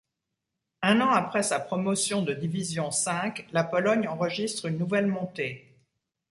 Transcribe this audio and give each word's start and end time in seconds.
Un 0.81 0.99
an 0.99 1.11
après 1.11 1.43
sa 1.43 1.59
promotion 1.59 2.23
de 2.23 2.33
Division 2.33 2.89
V, 2.89 3.45
la 3.51 3.63
Pologne 3.63 4.07
enregistre 4.07 4.65
une 4.65 4.79
nouvelle 4.79 5.05
montée. 5.05 5.77